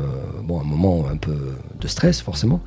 bon, 0.44 0.60
un 0.60 0.64
moment 0.64 1.06
un 1.10 1.16
peu 1.16 1.56
de 1.80 1.88
stress, 1.88 2.20
forcément. 2.20 2.60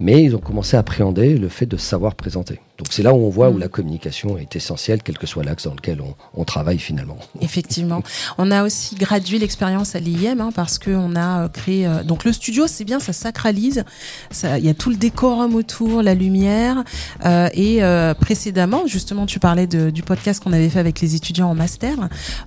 Mais 0.00 0.24
ils 0.24 0.34
ont 0.34 0.40
commencé 0.40 0.76
à 0.76 0.80
appréhender 0.80 1.38
le 1.38 1.48
fait 1.48 1.66
de 1.66 1.76
savoir 1.76 2.16
présenter. 2.16 2.58
Donc 2.78 2.86
c'est 2.90 3.02
là 3.02 3.12
où 3.12 3.16
on 3.18 3.28
voit 3.28 3.50
où 3.50 3.54
Mm. 3.54 3.60
la 3.60 3.68
communication 3.68 4.38
est 4.38 4.54
essentielle, 4.54 5.02
quel 5.02 5.18
que 5.18 5.26
soit 5.26 5.42
l'axe 5.42 5.64
dans 5.64 5.74
lequel 5.74 6.00
on, 6.00 6.14
on 6.34 6.44
travaille 6.44 6.78
finalement. 6.78 7.18
Effectivement. 7.40 8.02
On 8.38 8.50
a 8.52 8.62
aussi 8.62 8.94
gradué 8.94 9.38
l'expérience 9.40 9.96
à 9.96 10.00
l'IM 10.00 10.40
hein, 10.40 10.50
parce 10.54 10.78
qu'on 10.78 11.16
a 11.16 11.44
euh, 11.44 11.48
créé. 11.48 11.86
euh, 11.86 12.04
donc 12.04 12.24
le 12.24 12.32
studio, 12.32 12.66
c'est 12.68 12.84
bien, 12.84 13.00
ça 13.00 13.12
sacralise. 13.12 13.84
Ça- 14.30 14.58
Il 14.60 14.64
y 14.64 14.68
a 14.68 14.74
tout 14.74 14.90
le 14.90 14.96
décorum 14.96 15.54
autour, 15.56 16.02
la 16.02 16.14
lumière. 16.14 16.84
euh, 17.24 17.48
et 17.52 17.82
euh, 17.82 18.14
précédemment, 18.14 18.86
justement, 18.86 19.26
tu 19.26 19.40
parlais 19.40 19.66
de- 19.66 19.90
du 19.90 20.02
podcast 20.02 20.42
qu'on 20.42 20.52
avait 20.52 20.68
fait 20.70 20.78
avec 20.78 21.00
les 21.00 21.16
étudiants 21.16 21.50
en 21.50 21.54
master. 21.56 21.96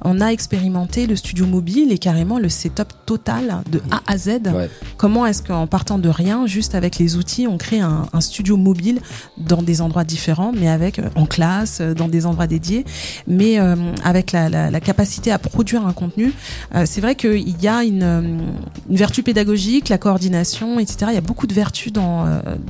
On 0.05 0.21
a 0.21 0.27
expérimenté 0.27 1.07
le 1.07 1.15
studio 1.17 1.45
mobile 1.45 1.91
et 1.91 1.97
carrément 1.97 2.39
le 2.39 2.47
setup 2.47 2.87
total 3.05 3.63
de 3.69 3.81
A 3.91 4.01
à 4.07 4.17
Z. 4.17 4.27
Ouais. 4.53 4.69
Comment 4.97 5.25
est-ce 5.25 5.43
qu'en 5.43 5.67
partant 5.67 5.99
de 5.99 6.07
rien, 6.07 6.47
juste 6.47 6.73
avec 6.75 6.97
les 6.99 7.17
outils, 7.17 7.47
on 7.47 7.57
crée 7.57 7.79
un, 7.81 8.07
un 8.13 8.21
studio 8.21 8.55
mobile 8.55 9.01
dans 9.37 9.61
des 9.61 9.81
endroits 9.81 10.03
différents, 10.05 10.20
mais 10.55 10.67
avec 10.67 10.99
euh, 10.99 11.03
en 11.15 11.25
classe, 11.25 11.79
euh, 11.81 11.93
dans 11.93 12.07
des 12.07 12.25
endroits 12.25 12.47
dédiés, 12.47 12.85
mais 13.27 13.59
euh, 13.59 13.75
avec 14.03 14.31
la, 14.31 14.49
la- 14.49 14.69
la 14.71 14.79
capacité 14.79 15.31
à 15.31 15.39
produire 15.39 15.85
un 15.85 15.93
contenu. 15.93 16.33
C'est 16.85 17.01
vrai 17.01 17.15
qu'il 17.15 17.61
y 17.61 17.67
a 17.67 17.83
une, 17.83 18.03
une 18.89 18.95
vertu 18.95 19.23
pédagogique, 19.23 19.89
la 19.89 19.97
coordination, 19.97 20.79
etc. 20.79 20.97
Il 21.09 21.15
y 21.15 21.17
a 21.17 21.21
beaucoup 21.21 21.47
de 21.47 21.53
vertus 21.53 21.91
dans, 21.91 22.25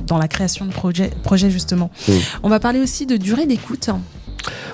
dans 0.06 0.18
la 0.18 0.28
création 0.28 0.64
de 0.66 0.72
projets, 0.72 1.50
justement. 1.50 1.90
Oui. 2.08 2.20
On 2.42 2.48
va 2.48 2.60
parler 2.60 2.80
aussi 2.80 3.06
de 3.06 3.16
durée 3.16 3.46
d'écoute. 3.46 3.90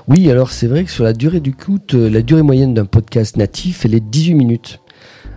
Oui, 0.06 0.30
alors 0.30 0.50
c'est 0.50 0.66
vrai 0.66 0.84
que 0.84 0.90
sur 0.90 1.04
la 1.04 1.12
durée 1.12 1.40
du 1.40 1.52
coût, 1.54 1.78
euh, 1.94 2.08
la 2.08 2.22
durée 2.22 2.42
moyenne 2.42 2.72
d'un 2.74 2.86
podcast 2.86 3.36
natif, 3.36 3.84
elle 3.84 3.94
est 3.94 4.00
de 4.00 4.08
18 4.08 4.34
minutes. 4.34 4.80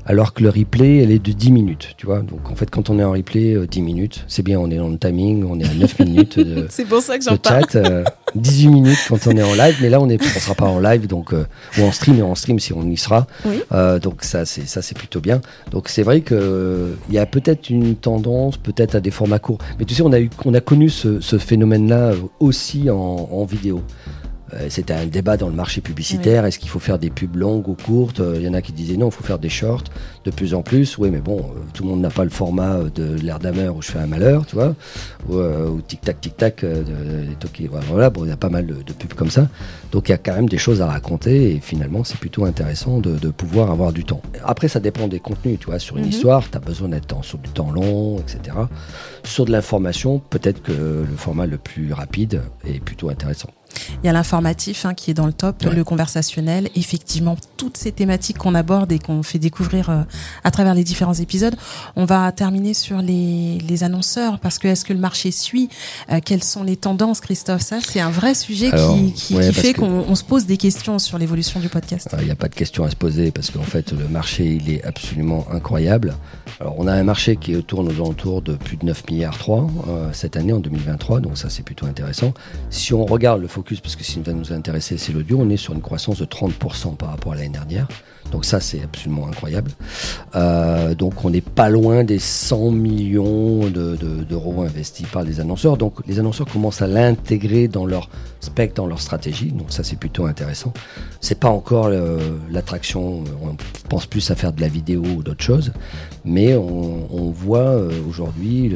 Alors 0.05 0.33
que 0.33 0.43
le 0.43 0.49
replay, 0.49 0.97
elle 0.97 1.11
est 1.11 1.23
de 1.23 1.31
10 1.31 1.51
minutes, 1.51 1.93
tu 1.97 2.05
vois. 2.05 2.19
Donc 2.19 2.49
en 2.49 2.55
fait, 2.55 2.69
quand 2.69 2.89
on 2.89 2.99
est 2.99 3.03
en 3.03 3.11
replay, 3.11 3.53
euh, 3.53 3.67
10 3.67 3.81
minutes, 3.81 4.25
c'est 4.27 4.43
bien, 4.43 4.59
on 4.59 4.69
est 4.71 4.77
dans 4.77 4.89
le 4.89 4.97
timing, 4.97 5.45
on 5.47 5.59
est 5.59 5.65
à 5.65 5.73
9 5.73 5.99
minutes 5.99 6.39
de, 6.39 6.65
C'est 6.69 6.85
pour 6.85 7.01
ça 7.01 7.17
que 7.19 7.23
de 7.23 7.39
chat. 7.47 7.75
euh, 7.75 8.03
18 8.35 8.67
minutes 8.69 8.99
quand 9.07 9.27
on 9.27 9.31
est 9.31 9.43
en 9.43 9.53
live, 9.53 9.77
mais 9.81 9.89
là 9.89 9.99
on 9.99 10.07
ne 10.07 10.17
sera 10.17 10.55
pas 10.55 10.65
en 10.65 10.79
live, 10.79 11.07
donc 11.07 11.33
euh, 11.33 11.45
ou 11.77 11.83
en 11.83 11.91
stream 11.91 12.17
et 12.17 12.21
en 12.21 12.35
stream 12.35 12.59
si 12.59 12.73
on 12.73 12.83
y 12.89 12.97
sera. 12.97 13.27
Euh, 13.71 13.99
donc 13.99 14.23
ça 14.23 14.45
c'est 14.45 14.67
ça 14.67 14.81
c'est 14.81 14.97
plutôt 14.97 15.19
bien. 15.19 15.41
Donc 15.71 15.89
c'est 15.89 16.03
vrai 16.03 16.21
que 16.21 16.95
il 17.09 17.15
y 17.15 17.19
a 17.19 17.25
peut-être 17.25 17.69
une 17.69 17.95
tendance, 17.95 18.57
peut-être 18.57 18.95
à 18.95 18.99
des 18.99 19.11
formats 19.11 19.39
courts. 19.39 19.59
Mais 19.79 19.85
tu 19.85 19.93
sais, 19.93 20.01
on 20.01 20.13
a 20.13 20.19
eu 20.19 20.29
on 20.45 20.53
a 20.53 20.61
connu 20.61 20.89
ce, 20.89 21.19
phénomène-là 21.37 22.13
aussi 22.39 22.89
en 22.89 23.45
vidéo. 23.45 23.81
Euh, 24.53 24.67
c'était 24.69 24.93
un 24.93 25.05
débat 25.05 25.37
dans 25.37 25.47
le 25.47 25.55
marché 25.55 25.81
publicitaire. 25.81 26.45
Est-ce 26.45 26.59
qu'il 26.59 26.69
faut 26.69 26.79
faire 26.79 26.99
des 26.99 27.09
pubs 27.09 27.35
longues 27.35 27.67
ou 27.67 27.75
courtes? 27.75 28.19
Euh, 28.19 28.35
Il 28.37 28.43
y 28.43 28.47
en 28.47 28.53
a 28.53 28.61
qui 28.61 28.73
disaient 28.73 28.97
non, 28.97 29.07
il 29.07 29.11
faut 29.11 29.23
faire 29.23 29.39
des 29.39 29.49
shorts 29.49 29.85
de 30.25 30.31
plus 30.31 30.53
en 30.53 30.61
plus. 30.61 30.97
Oui, 30.97 31.09
mais 31.09 31.19
bon, 31.19 31.39
euh, 31.39 31.59
tout 31.73 31.83
le 31.83 31.89
monde 31.89 32.01
n'a 32.01 32.09
pas 32.09 32.23
le 32.23 32.29
format 32.29 32.79
de 32.93 33.15
l'air 33.21 33.39
d'amer 33.39 33.75
où 33.75 33.81
je 33.81 33.91
fais 33.91 33.99
un 33.99 34.07
malheur, 34.07 34.45
tu 34.45 34.55
vois, 34.55 34.75
ou, 35.29 35.81
tic 35.87 36.01
tac 36.01 36.19
tic 36.19 36.37
tac. 36.37 36.65
voilà, 37.89 38.09
bon, 38.09 38.25
il 38.25 38.29
y 38.29 38.31
a 38.31 38.37
pas 38.37 38.49
mal 38.49 38.65
de, 38.65 38.93
pubs 38.93 39.13
comme 39.13 39.29
ça. 39.29 39.47
Donc 39.91 40.09
il 40.09 40.11
y 40.11 40.15
a 40.15 40.17
quand 40.17 40.33
même 40.33 40.49
des 40.49 40.57
choses 40.57 40.81
à 40.81 40.87
raconter 40.87 41.55
et 41.55 41.59
finalement 41.59 42.03
c'est 42.03 42.17
plutôt 42.17 42.45
intéressant 42.45 42.99
de, 42.99 43.29
pouvoir 43.29 43.71
avoir 43.71 43.93
du 43.93 44.03
temps. 44.03 44.21
Après, 44.43 44.67
ça 44.67 44.79
dépend 44.79 45.07
des 45.07 45.19
contenus, 45.19 45.57
tu 45.59 45.67
vois. 45.67 45.79
Sur 45.79 45.97
une 45.97 46.03
mhm. 46.03 46.09
histoire, 46.09 46.49
tu 46.49 46.57
as 46.57 46.59
besoin 46.59 46.89
d'être 46.89 47.23
sur 47.23 47.37
du 47.37 47.49
temps 47.49 47.71
long, 47.71 48.19
etc. 48.19 48.57
Sur 49.23 49.45
de 49.45 49.51
l'information, 49.51 50.19
peut-être 50.19 50.61
que 50.61 50.71
le 50.71 51.17
format 51.17 51.45
le 51.45 51.57
plus 51.57 51.93
rapide 51.93 52.41
est 52.65 52.79
plutôt 52.79 53.09
intéressant. 53.09 53.49
Il 54.03 54.07
y 54.07 54.09
a 54.09 54.13
l'informatif 54.13 54.85
hein, 54.85 54.93
qui 54.93 55.11
est 55.11 55.13
dans 55.13 55.25
le 55.25 55.33
top, 55.33 55.63
le 55.63 55.83
conversationnel, 55.83 56.69
effectivement 56.75 57.37
toutes 57.61 57.77
ces 57.77 57.91
thématiques 57.91 58.39
qu'on 58.39 58.55
aborde 58.55 58.91
et 58.91 58.97
qu'on 58.97 59.21
fait 59.21 59.37
découvrir 59.37 59.91
euh, 59.91 60.01
à 60.43 60.49
travers 60.49 60.73
les 60.73 60.83
différents 60.83 61.13
épisodes. 61.13 61.55
On 61.95 62.05
va 62.05 62.31
terminer 62.31 62.73
sur 62.73 63.03
les, 63.03 63.59
les 63.59 63.83
annonceurs 63.83 64.39
parce 64.39 64.57
que 64.57 64.67
est-ce 64.67 64.83
que 64.83 64.93
le 64.93 64.99
marché 64.99 65.29
suit 65.29 65.69
euh, 66.11 66.19
Quelles 66.25 66.43
sont 66.43 66.63
les 66.63 66.75
tendances, 66.75 67.19
Christophe? 67.19 67.61
Ça, 67.61 67.77
c'est 67.79 67.99
un 67.99 68.09
vrai 68.09 68.33
sujet 68.33 68.71
qui, 68.71 69.13
qui, 69.13 69.39
qui 69.39 69.53
fait 69.53 69.75
qu'on 69.75 70.15
se 70.15 70.23
pose 70.23 70.47
des 70.47 70.57
questions 70.57 70.97
sur 70.97 71.19
l'évolution 71.19 71.59
du 71.59 71.69
podcast. 71.69 72.09
Il 72.17 72.25
n'y 72.25 72.31
a 72.31 72.35
pas 72.35 72.47
de 72.47 72.55
questions 72.55 72.83
à 72.83 72.89
se 72.89 72.95
poser 72.95 73.29
parce 73.29 73.51
qu'en 73.51 73.61
fait 73.61 73.91
le 73.91 74.07
marché 74.07 74.43
il 74.55 74.73
est 74.73 74.83
absolument 74.83 75.45
incroyable. 75.51 76.15
Alors 76.59 76.73
on 76.79 76.87
a 76.87 76.93
un 76.93 77.03
marché 77.03 77.35
qui 77.35 77.63
tourne 77.63 77.89
aux 77.89 78.03
alentours 78.03 78.41
de 78.41 78.55
plus 78.55 78.77
de 78.77 78.85
9 78.87 79.07
milliards 79.11 79.37
3 79.37 79.67
euh, 79.87 80.09
cette 80.13 80.35
année 80.35 80.53
en 80.53 80.59
2023, 80.59 81.19
donc 81.19 81.37
ça 81.37 81.51
c'est 81.51 81.63
plutôt 81.63 81.85
intéressant. 81.85 82.33
Si 82.71 82.91
on 82.95 83.05
regarde 83.05 83.39
le 83.39 83.47
parce 83.47 83.95
que 83.95 84.03
ce 84.03 84.13
qui 84.13 84.19
va 84.21 84.33
nous 84.33 84.51
intéresser, 84.51 84.97
c'est 84.97 85.13
l'audio, 85.13 85.37
on 85.39 85.49
est 85.51 85.57
sur 85.57 85.73
une 85.73 85.81
croissance 85.81 86.17
de 86.17 86.25
30% 86.25 86.95
par 86.95 87.09
rapport 87.09 87.33
à 87.33 87.35
l'année 87.35 87.50
dernière. 87.51 87.87
Donc 88.31 88.45
ça, 88.45 88.59
c'est 88.59 88.81
absolument 88.81 89.27
incroyable. 89.27 89.71
Euh, 90.35 90.95
donc 90.95 91.25
on 91.25 91.29
n'est 91.29 91.41
pas 91.41 91.69
loin 91.69 92.03
des 92.03 92.19
100 92.19 92.71
millions 92.71 93.67
d'euros 93.67 94.63
investis 94.63 95.05
par 95.07 95.23
les 95.23 95.39
annonceurs. 95.39 95.77
Donc 95.77 95.95
les 96.07 96.19
annonceurs 96.19 96.47
commencent 96.47 96.81
à 96.81 96.87
l'intégrer 96.87 97.67
dans 97.67 97.85
leur 97.85 98.09
spectre, 98.39 98.75
dans 98.75 98.87
leur 98.87 99.01
stratégie. 99.01 99.51
Donc 99.51 99.71
ça, 99.71 99.83
c'est 99.83 99.97
plutôt 99.97 100.25
intéressant. 100.25 100.73
C'est 101.19 101.39
pas 101.39 101.49
encore 101.49 101.87
euh, 101.87 102.19
l'attraction. 102.49 103.23
On 103.43 103.55
pense 103.89 104.05
plus 104.05 104.31
à 104.31 104.35
faire 104.35 104.53
de 104.53 104.61
la 104.61 104.69
vidéo 104.69 105.03
ou 105.03 105.23
d'autres 105.23 105.43
choses, 105.43 105.73
mais 106.23 106.55
on, 106.55 107.31
voit 107.31 107.59
euh, 107.59 107.91
aujourd'hui, 108.07 108.73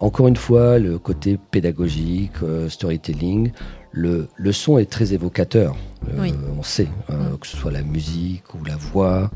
encore 0.00 0.28
une 0.28 0.36
fois, 0.36 0.78
le 0.78 0.98
côté 0.98 1.38
pédagogique, 1.50 2.32
storytelling 2.68 3.52
le 3.92 4.52
son 4.52 4.78
est 4.78 4.90
très 4.90 5.12
évocateur. 5.12 5.76
Euh, 6.08 6.30
on 6.58 6.62
sait, 6.62 6.88
euh, 7.10 7.36
que 7.40 7.46
ce 7.46 7.56
soit 7.56 7.72
la 7.72 7.82
musique 7.82 8.54
ou 8.54 8.64
la 8.64 8.76
voix. 8.76 9.30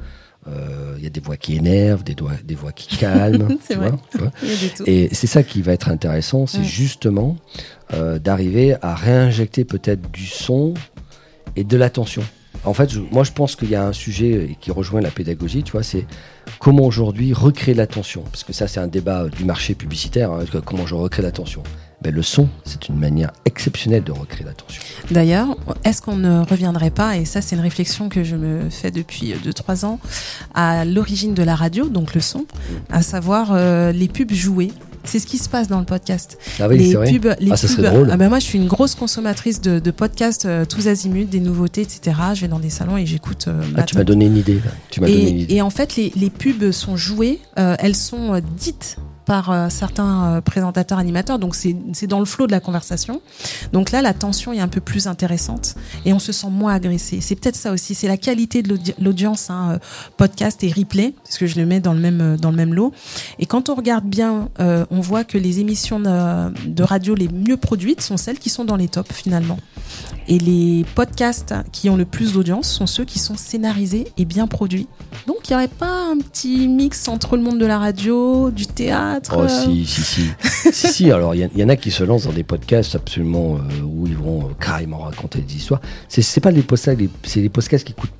Euh, 0.48 0.94
il 0.96 1.02
y 1.02 1.06
a 1.06 1.10
des 1.10 1.20
voix 1.20 1.36
qui 1.36 1.56
énervent, 1.56 2.04
des, 2.04 2.14
des 2.44 2.54
voix 2.54 2.72
qui 2.72 2.96
calment. 2.96 3.48
Et 4.86 5.08
c'est 5.12 5.26
ça 5.26 5.42
qui 5.42 5.60
va 5.60 5.72
être 5.72 5.88
intéressant, 5.88 6.46
c'est 6.46 6.64
justement 6.64 7.36
d'arriver 8.22 8.76
à 8.82 8.94
réinjecter 8.94 9.64
peut-être 9.64 10.10
du 10.12 10.26
son 10.26 10.74
et 11.56 11.64
de 11.64 11.76
l'attention. 11.76 12.22
En 12.64 12.74
fait, 12.74 12.90
moi, 13.10 13.24
je 13.24 13.32
pense 13.32 13.56
qu'il 13.56 13.70
y 13.70 13.74
a 13.74 13.84
un 13.84 13.92
sujet 13.92 14.56
qui 14.60 14.70
rejoint 14.70 15.00
la 15.00 15.10
pédagogie, 15.10 15.62
tu 15.62 15.72
vois, 15.72 15.82
c'est 15.82 16.06
comment 16.58 16.84
aujourd'hui 16.84 17.32
recréer 17.32 17.74
l'attention. 17.74 18.22
Parce 18.22 18.44
que 18.44 18.52
ça, 18.52 18.68
c'est 18.68 18.80
un 18.80 18.86
débat 18.86 19.28
du 19.28 19.44
marché 19.44 19.74
publicitaire, 19.74 20.30
hein, 20.30 20.44
comment 20.64 20.86
je 20.86 20.94
recrée 20.94 21.22
l'attention. 21.22 21.62
Ben, 22.02 22.14
le 22.14 22.22
son, 22.22 22.48
c'est 22.64 22.88
une 22.88 22.96
manière 22.96 23.32
exceptionnelle 23.46 24.04
de 24.04 24.12
recréer 24.12 24.44
l'attention. 24.44 24.82
D'ailleurs, 25.10 25.56
est-ce 25.84 26.02
qu'on 26.02 26.16
ne 26.16 26.44
reviendrait 26.44 26.90
pas, 26.90 27.16
et 27.16 27.24
ça 27.24 27.40
c'est 27.40 27.56
une 27.56 27.62
réflexion 27.62 28.10
que 28.10 28.22
je 28.22 28.36
me 28.36 28.68
fais 28.68 28.90
depuis 28.90 29.32
2-3 29.32 29.86
ans, 29.86 29.98
à 30.54 30.84
l'origine 30.84 31.32
de 31.32 31.42
la 31.42 31.54
radio, 31.54 31.88
donc 31.88 32.14
le 32.14 32.20
son, 32.20 32.44
à 32.90 33.00
savoir 33.00 33.48
euh, 33.52 33.92
les 33.92 34.08
pubs 34.08 34.32
jouées 34.32 34.72
c'est 35.08 35.18
ce 35.18 35.26
qui 35.26 35.38
se 35.38 35.48
passe 35.48 35.68
dans 35.68 35.78
le 35.78 35.84
podcast. 35.84 36.38
Ah 36.60 36.68
oui, 36.68 36.78
les 36.78 36.94
vrai. 36.94 37.12
pubs, 37.12 37.36
les 37.40 37.52
ah, 37.52 37.56
ça 37.56 37.68
pubs. 37.68 37.84
Drôle. 37.84 38.08
Ah 38.10 38.16
ben 38.16 38.28
moi, 38.28 38.38
je 38.38 38.44
suis 38.44 38.58
une 38.58 38.68
grosse 38.68 38.94
consommatrice 38.94 39.60
de, 39.60 39.78
de 39.78 39.90
podcasts 39.90 40.46
euh, 40.46 40.64
tous 40.64 40.88
azimuts, 40.88 41.26
des 41.26 41.40
nouveautés, 41.40 41.82
etc. 41.82 42.16
Je 42.34 42.42
vais 42.42 42.48
dans 42.48 42.58
des 42.58 42.70
salons 42.70 42.96
et 42.96 43.06
j'écoute. 43.06 43.46
Euh, 43.48 43.62
ah, 43.76 43.82
tu 43.82 43.96
m'as 43.96 44.04
donné 44.04 44.26
une 44.26 44.36
idée. 44.36 44.60
Tu 44.90 45.00
m'as 45.00 45.06
donné 45.06 45.30
une 45.30 45.38
idée. 45.40 45.54
Et 45.54 45.62
en 45.62 45.70
fait, 45.70 45.96
les, 45.96 46.12
les 46.16 46.30
pubs 46.30 46.70
sont 46.70 46.96
jouées, 46.96 47.40
elles 47.56 47.96
sont 47.96 48.40
dites 48.56 48.98
par 49.26 49.50
euh, 49.50 49.68
certains 49.68 50.36
euh, 50.36 50.40
présentateurs 50.40 50.98
animateurs, 50.98 51.38
donc 51.38 51.54
c'est 51.54 52.06
dans 52.06 52.20
le 52.20 52.24
flot 52.24 52.46
de 52.46 52.52
la 52.52 52.60
conversation. 52.60 53.20
Donc 53.72 53.90
là, 53.90 54.00
la 54.00 54.14
tension 54.14 54.52
est 54.52 54.60
un 54.60 54.68
peu 54.68 54.80
plus 54.80 55.08
intéressante 55.08 55.74
et 56.04 56.12
on 56.12 56.18
se 56.18 56.32
sent 56.32 56.48
moins 56.48 56.74
agressé. 56.74 57.20
C'est 57.20 57.34
peut-être 57.34 57.56
ça 57.56 57.72
aussi, 57.72 57.94
c'est 57.94 58.08
la 58.08 58.16
qualité 58.16 58.62
de 58.62 58.78
l'audience, 59.00 59.50
hein, 59.50 59.72
euh, 59.72 59.78
podcast 60.16 60.62
et 60.62 60.70
replay, 60.70 61.12
parce 61.24 61.38
que 61.38 61.46
je 61.46 61.56
le 61.56 61.66
mets 61.66 61.80
dans 61.80 61.92
le 61.92 62.00
même 62.00 62.36
dans 62.36 62.50
le 62.50 62.56
même 62.56 62.72
lot. 62.72 62.92
Et 63.38 63.46
quand 63.46 63.68
on 63.68 63.74
regarde 63.74 64.04
bien, 64.04 64.48
on 64.58 65.00
voit 65.00 65.24
que 65.24 65.38
les 65.38 65.60
émissions 65.60 65.98
de, 65.98 66.68
de 66.68 66.82
radio 66.82 67.14
les 67.14 67.28
mieux 67.28 67.56
produites 67.56 68.00
sont 68.00 68.16
celles 68.16 68.38
qui 68.38 68.48
sont 68.48 68.64
dans 68.64 68.76
les 68.76 68.88
tops 68.88 69.12
finalement. 69.12 69.58
Et 70.28 70.38
les 70.38 70.84
podcasts 70.94 71.54
qui 71.72 71.88
ont 71.88 71.96
le 71.96 72.04
plus 72.04 72.32
d'audience 72.32 72.68
sont 72.68 72.86
ceux 72.86 73.04
qui 73.04 73.18
sont 73.18 73.36
scénarisés 73.36 74.08
et 74.18 74.24
bien 74.24 74.46
produits. 74.46 74.88
Donc 75.26 75.48
il 75.48 75.52
n'y 75.52 75.56
aurait 75.56 75.68
pas 75.68 76.10
un 76.10 76.18
petit 76.18 76.66
mix 76.66 77.06
entre 77.08 77.36
le 77.36 77.42
monde 77.42 77.58
de 77.58 77.66
la 77.66 77.78
radio, 77.78 78.50
du 78.50 78.66
théâtre 78.66 79.38
Oh 79.38 79.48
si, 79.48 79.86
si, 79.86 80.02
si. 80.02 80.22
si, 80.72 80.88
si, 80.88 81.10
alors 81.12 81.34
il 81.34 81.48
y, 81.54 81.64
en 81.64 81.68
a 81.68 81.76
qui 81.76 81.90
se 81.90 82.02
lancent 82.02 82.24
dans 82.24 82.32
des 82.32 82.42
podcasts 82.42 82.94
absolument 82.96 83.56
euh, 83.56 83.82
où 83.84 84.06
ils 84.06 84.16
vont 84.16 84.46
euh, 84.46 84.52
carrément 84.60 84.98
raconter 84.98 85.40
des 85.40 85.56
histoires. 85.56 85.80
C'est 86.08 86.40
pas 86.40 86.50
les 86.50 86.62
podcasts, 86.62 87.00
c'est 87.22 87.40
les 87.40 87.48
podcasts 87.48 87.86
qui 87.86 87.94
coûtent 87.94 88.10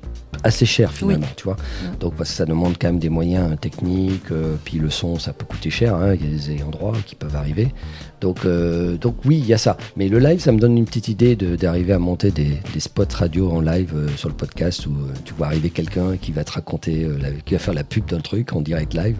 assez 0.43 0.65
cher 0.65 0.91
finalement, 0.91 1.27
tu 1.35 1.45
vois. 1.45 1.57
Donc 1.99 2.15
parce 2.15 2.29
que 2.29 2.35
ça 2.35 2.45
demande 2.45 2.75
quand 2.79 2.87
même 2.87 2.99
des 2.99 3.09
moyens 3.09 3.57
techniques, 3.59 4.31
euh, 4.31 4.55
puis 4.63 4.77
le 4.77 4.89
son 4.89 5.19
ça 5.19 5.33
peut 5.33 5.45
coûter 5.45 5.69
cher, 5.69 5.95
hein, 5.95 6.13
il 6.13 6.23
y 6.23 6.33
a 6.33 6.57
des 6.57 6.63
endroits 6.63 6.93
qui 7.05 7.15
peuvent 7.15 7.35
arriver. 7.35 7.73
Donc, 8.19 8.45
euh, 8.45 8.97
donc 8.97 9.17
oui, 9.25 9.37
il 9.37 9.45
y 9.45 9.53
a 9.53 9.59
ça. 9.59 9.77
Mais 9.95 10.09
le 10.09 10.17
live, 10.17 10.39
ça 10.39 10.51
me 10.51 10.57
donne 10.57 10.75
une 10.75 10.85
petite 10.85 11.07
idée 11.07 11.35
d'arriver 11.35 11.93
à 11.93 11.99
monter 11.99 12.31
des, 12.31 12.59
des, 12.73 12.79
spots 12.79 13.03
radio 13.13 13.51
en 13.51 13.61
live 13.61 13.91
euh, 13.95 14.07
sur 14.17 14.27
le 14.27 14.33
podcast 14.33 14.87
où 14.87 14.95
tu 15.23 15.35
vois 15.35 15.47
arriver 15.47 15.69
quelqu'un 15.69 16.17
qui 16.17 16.31
va 16.31 16.43
te 16.43 16.53
raconter, 16.53 17.07
qui 17.45 17.53
va 17.53 17.59
faire 17.59 17.75
la 17.75 17.83
pub 17.83 18.05
d'un 18.05 18.19
truc 18.19 18.53
en 18.53 18.61
direct 18.61 18.95
live. 18.95 19.17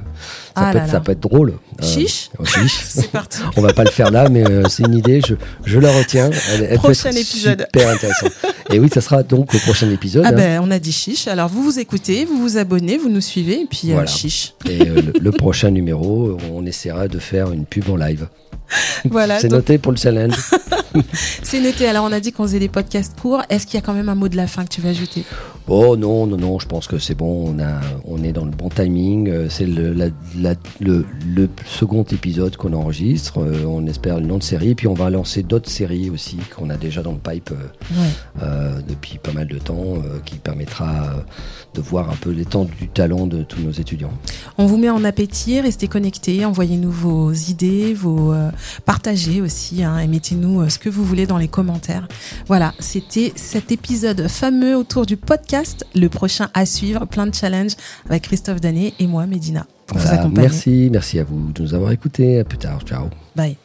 Ça, 0.55 0.63
ah 0.67 0.71
peut, 0.71 0.79
être, 0.79 0.89
ça 0.89 0.99
peut 0.99 1.11
être 1.11 1.19
drôle. 1.19 1.53
Chiche. 1.79 2.31
chiche. 2.43 2.81
c'est 2.87 3.11
parti. 3.11 3.39
On 3.55 3.61
va 3.61 3.73
pas 3.73 3.83
le 3.83 3.91
faire 3.91 4.09
là, 4.09 4.29
mais 4.29 4.43
c'est 4.67 4.83
une 4.83 4.95
idée. 4.95 5.21
Je, 5.21 5.35
je 5.63 5.79
la 5.79 5.91
retiens. 5.91 6.31
Elle, 6.53 6.77
prochain 6.77 7.11
épisode. 7.11 7.67
Super 7.71 7.89
intéressant. 7.89 8.27
Et 8.71 8.79
oui, 8.79 8.89
ça 8.93 9.01
sera 9.01 9.23
donc 9.23 9.53
au 9.53 9.59
prochain 9.59 9.89
épisode. 9.89 10.23
Ah 10.25 10.29
hein. 10.29 10.33
ben, 10.33 10.61
on 10.63 10.71
a 10.71 10.79
dit 10.79 10.91
chiche. 10.91 11.27
Alors 11.27 11.49
vous 11.49 11.63
vous 11.63 11.79
écoutez, 11.79 12.25
vous 12.25 12.37
vous 12.37 12.57
abonnez, 12.57 12.97
vous 12.97 13.09
nous 13.09 13.21
suivez, 13.21 13.61
et 13.61 13.65
puis 13.65 13.93
euh, 13.93 14.05
chiche. 14.05 14.53
Et 14.69 14.81
euh, 14.81 15.01
le, 15.19 15.31
prochain 15.31 15.71
numéro, 15.71 16.37
on 16.51 16.65
essaiera 16.65 17.07
de 17.07 17.19
faire 17.19 17.51
une 17.51 17.65
pub 17.65 17.89
en 17.89 17.95
live. 17.95 18.27
Voilà. 19.09 19.39
C'est 19.39 19.47
noté 19.47 19.77
pour 19.77 19.93
le 19.93 19.97
challenge. 19.97 20.35
C'est 21.43 21.61
noté. 21.61 21.87
Alors 21.87 22.03
on 22.03 22.11
a 22.11 22.19
dit 22.19 22.33
qu'on 22.33 22.43
faisait 22.43 22.59
des 22.59 22.67
podcasts 22.67 23.17
courts. 23.17 23.43
Est-ce 23.49 23.65
qu'il 23.65 23.75
y 23.75 23.77
a 23.77 23.81
quand 23.81 23.93
même 23.93 24.09
un 24.09 24.15
mot 24.15 24.27
de 24.27 24.35
la 24.35 24.47
fin 24.47 24.65
que 24.65 24.69
tu 24.69 24.81
veux 24.81 24.89
ajouter? 24.89 25.23
Oh 25.67 25.97
non, 25.97 26.27
non, 26.27 26.37
non. 26.37 26.59
Je 26.59 26.67
pense 26.67 26.87
que 26.87 26.97
c'est 26.97 27.15
bon. 27.15 27.53
On 27.53 27.59
a, 27.59 27.79
on 28.05 28.23
est 28.23 28.31
dans 28.31 28.45
le 28.45 28.51
bon 28.51 28.69
timing. 28.69 29.29
Euh, 29.29 29.47
c'est 29.49 29.65
le, 29.65 29.93
le, 29.93 31.05
le, 31.25 31.49
second 31.65 32.03
épisode 32.03 32.55
qu'on 32.55 32.73
enregistre. 32.73 33.39
On 33.65 33.85
espère 33.87 34.17
une 34.19 34.31
autre 34.31 34.45
série. 34.45 34.75
Puis 34.75 34.87
on 34.87 34.93
va 34.93 35.09
lancer 35.09 35.43
d'autres 35.43 35.69
séries 35.69 36.09
aussi 36.09 36.37
qu'on 36.55 36.69
a 36.69 36.77
déjà 36.77 37.01
dans 37.01 37.13
le 37.13 37.17
pipe 37.19 37.53
depuis 38.87 39.17
pas 39.17 39.31
mal 39.31 39.47
de 39.47 39.57
temps, 39.57 39.95
qui 40.25 40.35
permettra 40.35 41.25
de 41.73 41.81
voir 41.81 42.09
un 42.09 42.15
peu 42.15 42.31
l'étendue 42.31 42.73
du 42.79 42.87
talent 42.87 43.27
de 43.27 43.43
tous 43.43 43.61
nos 43.61 43.71
étudiants. 43.71 44.13
On 44.57 44.65
vous 44.65 44.77
met 44.77 44.89
en 44.89 45.03
appétit, 45.03 45.59
restez 45.61 45.87
connectés, 45.87 46.45
envoyez-nous 46.45 46.91
vos 46.91 47.31
idées, 47.31 47.93
vos 47.93 48.33
euh, 48.33 48.49
partagez 48.85 49.41
aussi, 49.41 49.83
hein, 49.83 49.99
et 49.99 50.07
mettez-nous 50.07 50.61
euh, 50.61 50.69
ce 50.69 50.79
que 50.79 50.89
vous 50.89 51.03
voulez 51.03 51.27
dans 51.27 51.37
les 51.37 51.47
commentaires. 51.47 52.07
Voilà, 52.47 52.73
c'était 52.79 53.33
cet 53.35 53.71
épisode 53.71 54.27
fameux 54.27 54.75
autour 54.75 55.05
du 55.05 55.17
podcast, 55.17 55.56
le 55.95 56.07
prochain 56.09 56.49
à 56.53 56.65
suivre, 56.65 57.05
plein 57.05 57.27
de 57.27 57.35
challenges 57.35 57.75
avec 58.09 58.23
Christophe 58.23 58.61
Danet 58.61 58.93
et 58.99 59.07
moi, 59.07 59.25
Medina. 59.25 59.65
Pour 59.85 59.97
vous 59.97 60.07
accompagner. 60.07 60.47
Merci, 60.49 60.89
merci 60.91 61.19
à 61.19 61.23
vous 61.23 61.51
de 61.53 61.61
nous 61.61 61.73
avoir 61.73 61.91
écoutés. 61.91 62.39
À 62.39 62.43
plus 62.43 62.57
tard, 62.57 62.81
ciao. 62.81 63.09
Bye. 63.35 63.57